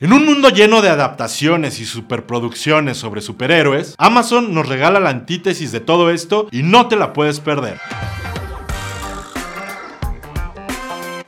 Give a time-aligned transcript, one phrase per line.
[0.00, 5.70] En un mundo lleno de adaptaciones y superproducciones sobre superhéroes, Amazon nos regala la antítesis
[5.70, 7.78] de todo esto y no te la puedes perder.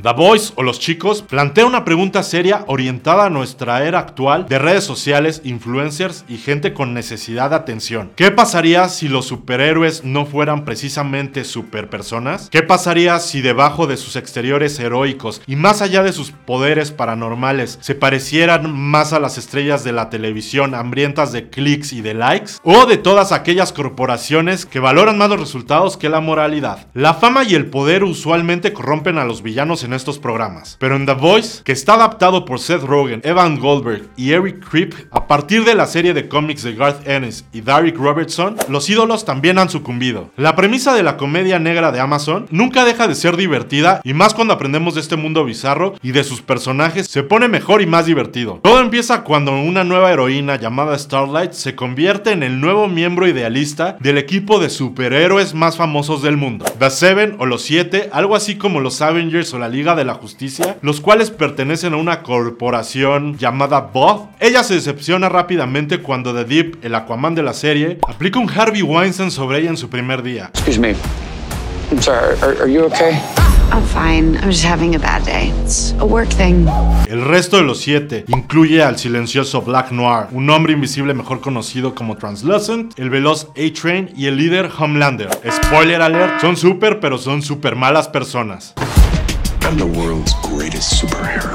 [0.00, 4.60] The Voice o Los Chicos plantea una pregunta seria orientada a nuestra era actual de
[4.60, 8.12] redes sociales, influencers y gente con necesidad de atención.
[8.14, 12.48] ¿Qué pasaría si los superhéroes no fueran precisamente superpersonas?
[12.48, 17.78] ¿Qué pasaría si debajo de sus exteriores heroicos y más allá de sus poderes paranormales
[17.80, 22.52] se parecieran más a las estrellas de la televisión hambrientas de clics y de likes?
[22.62, 26.86] ¿O de todas aquellas corporaciones que valoran más los resultados que la moralidad?
[26.94, 30.76] La fama y el poder usualmente corrompen a los villanos estos programas.
[30.78, 34.94] Pero en The Voice, que está adaptado por Seth Rogen, Evan Goldberg y Eric Krip,
[35.10, 39.24] a partir de la serie de cómics de Garth Ennis y Derek Robertson, los ídolos
[39.24, 40.30] también han sucumbido.
[40.36, 44.34] La premisa de la comedia negra de Amazon nunca deja de ser divertida y más
[44.34, 48.06] cuando aprendemos de este mundo bizarro y de sus personajes se pone mejor y más
[48.06, 48.60] divertido.
[48.62, 53.96] Todo empieza cuando una nueva heroína llamada Starlight se convierte en el nuevo miembro idealista
[54.00, 56.64] del equipo de superhéroes más famosos del mundo.
[56.78, 60.14] The Seven o los Siete, algo así como los Avengers o la Liga de la
[60.14, 64.30] Justicia, los cuales pertenecen a una corporación llamada Bob.
[64.40, 68.82] Ella se decepciona rápidamente cuando The Deep, el Aquaman de la serie, aplica un Harvey
[68.82, 70.50] Weinstein sobre ella en su primer día.
[70.54, 70.96] Excuse me.
[71.92, 72.36] I'm sorry.
[72.42, 73.20] Are, are you okay?
[73.70, 74.36] I'm fine.
[74.38, 75.52] I'm just having a bad day.
[75.62, 76.66] It's a work thing.
[77.08, 81.94] El resto de los siete incluye al silencioso Black Noir, un hombre invisible mejor conocido
[81.94, 85.28] como Translucent, el veloz A-Train y el líder Homelander.
[85.48, 88.74] Spoiler alert, son super pero son super malas personas.
[89.68, 91.52] I'm the world's greatest superhero.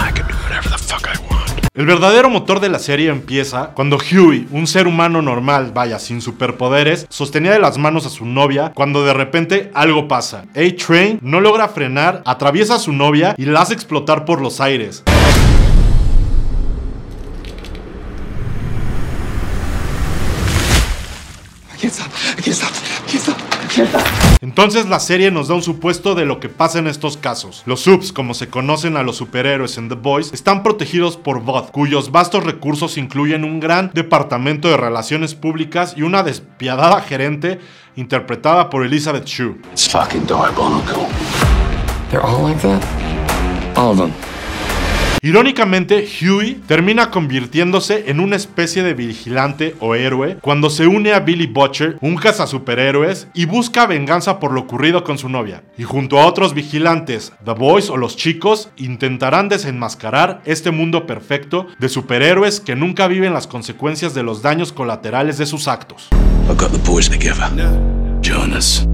[0.00, 1.68] I can do whatever the fuck I want.
[1.74, 6.20] El verdadero motor de la serie empieza cuando Huey, un ser humano normal, vaya, sin
[6.20, 10.46] superpoderes, sostenía de las manos a su novia cuando de repente algo pasa.
[10.56, 15.04] A-Train no logra frenar, atraviesa a su novia y la hace explotar por los aires.
[21.72, 22.10] I can't stop.
[22.36, 22.72] I can't stop.
[22.72, 23.45] I can't stop.
[24.40, 27.62] Entonces la serie nos da un supuesto de lo que pasa en estos casos.
[27.66, 31.70] Los subs, como se conocen a los superhéroes en The Boys, están protegidos por VOD,
[31.70, 37.60] cuyos vastos recursos incluyen un gran departamento de relaciones públicas y una despiadada gerente
[37.96, 39.56] interpretada por Elizabeth Shue.
[39.72, 41.06] It's fucking diabolical.
[42.10, 42.82] They're all like that?
[43.76, 44.35] All of them.
[45.26, 51.18] Irónicamente, Huey termina convirtiéndose en una especie de vigilante o héroe cuando se une a
[51.18, 52.16] Billy Butcher, un
[52.46, 55.64] superhéroes, y busca venganza por lo ocurrido con su novia.
[55.76, 61.66] Y junto a otros vigilantes, The Boys o los chicos, intentarán desenmascarar este mundo perfecto
[61.80, 66.08] de superhéroes que nunca viven las consecuencias de los daños colaterales de sus actos.
[66.48, 67.50] I got the boys together.
[68.22, 68.86] Jonas.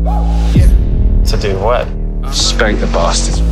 [1.30, 1.86] To do what?
[2.32, 3.42] Spank the bastards.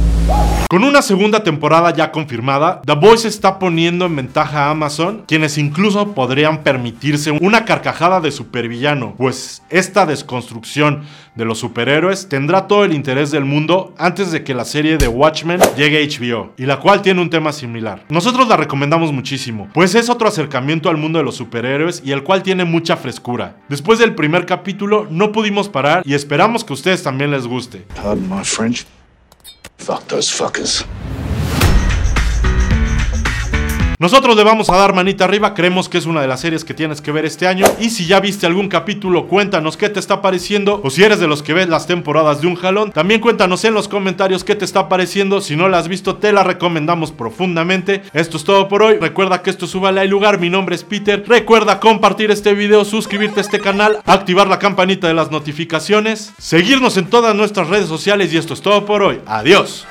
[0.71, 5.59] Con una segunda temporada ya confirmada, The Voice está poniendo en ventaja a Amazon, quienes
[5.59, 11.03] incluso podrían permitirse una carcajada de supervillano, pues esta desconstrucción
[11.35, 15.09] de los superhéroes tendrá todo el interés del mundo antes de que la serie de
[15.09, 18.05] Watchmen llegue a HBO, y la cual tiene un tema similar.
[18.09, 22.23] Nosotros la recomendamos muchísimo, pues es otro acercamiento al mundo de los superhéroes y el
[22.23, 23.57] cual tiene mucha frescura.
[23.69, 27.87] Después del primer capítulo no pudimos parar y esperamos que a ustedes también les guste.
[29.91, 30.87] Fuck those fuckers.
[34.00, 36.72] Nosotros le vamos a dar manita arriba, creemos que es una de las series que
[36.72, 37.66] tienes que ver este año.
[37.78, 40.81] Y si ya viste algún capítulo, cuéntanos qué te está pareciendo.
[40.83, 43.75] O si eres de los que ves las temporadas de un jalón, también cuéntanos en
[43.75, 45.43] los comentarios qué te está pareciendo.
[45.43, 48.00] Si no la has visto, te la recomendamos profundamente.
[48.15, 48.97] Esto es todo por hoy.
[48.97, 50.41] Recuerda que esto subale al lugar.
[50.41, 51.22] Mi nombre es Peter.
[51.28, 56.97] Recuerda compartir este video, suscribirte a este canal, activar la campanita de las notificaciones, seguirnos
[56.97, 58.33] en todas nuestras redes sociales.
[58.33, 59.21] Y esto es todo por hoy.
[59.27, 59.87] Adiós.